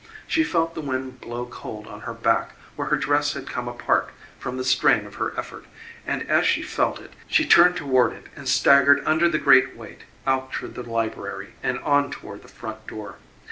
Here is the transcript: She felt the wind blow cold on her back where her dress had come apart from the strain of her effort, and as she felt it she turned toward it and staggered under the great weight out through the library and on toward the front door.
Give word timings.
She 0.25 0.43
felt 0.43 0.73
the 0.73 0.81
wind 0.81 1.21
blow 1.21 1.45
cold 1.45 1.85
on 1.85 2.01
her 2.01 2.13
back 2.15 2.53
where 2.75 2.87
her 2.87 2.95
dress 2.95 3.33
had 3.33 3.47
come 3.47 3.67
apart 3.67 4.09
from 4.39 4.57
the 4.57 4.63
strain 4.63 5.05
of 5.05 5.13
her 5.21 5.31
effort, 5.37 5.65
and 6.07 6.27
as 6.27 6.47
she 6.47 6.63
felt 6.63 6.99
it 6.99 7.13
she 7.27 7.45
turned 7.45 7.75
toward 7.75 8.13
it 8.13 8.25
and 8.35 8.49
staggered 8.49 9.03
under 9.05 9.29
the 9.29 9.37
great 9.37 9.75
weight 9.77 10.05
out 10.25 10.51
through 10.55 10.69
the 10.69 10.81
library 10.89 11.53
and 11.61 11.77
on 11.81 12.09
toward 12.09 12.41
the 12.41 12.47
front 12.47 12.87
door. 12.87 13.17